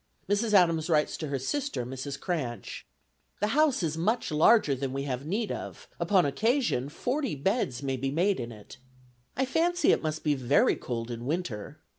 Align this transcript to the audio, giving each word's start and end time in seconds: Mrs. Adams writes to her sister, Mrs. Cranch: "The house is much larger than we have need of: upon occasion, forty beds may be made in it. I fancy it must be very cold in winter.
Mrs. 0.27 0.53
Adams 0.55 0.89
writes 0.89 1.15
to 1.17 1.27
her 1.27 1.37
sister, 1.37 1.85
Mrs. 1.85 2.19
Cranch: 2.19 2.87
"The 3.39 3.49
house 3.49 3.83
is 3.83 3.99
much 3.99 4.31
larger 4.31 4.73
than 4.73 4.93
we 4.93 5.03
have 5.03 5.27
need 5.27 5.51
of: 5.51 5.87
upon 5.99 6.25
occasion, 6.25 6.89
forty 6.89 7.35
beds 7.35 7.83
may 7.83 7.97
be 7.97 8.09
made 8.09 8.39
in 8.39 8.51
it. 8.51 8.77
I 9.37 9.45
fancy 9.45 9.91
it 9.91 10.01
must 10.01 10.23
be 10.23 10.33
very 10.33 10.75
cold 10.75 11.11
in 11.11 11.27
winter. 11.27 11.81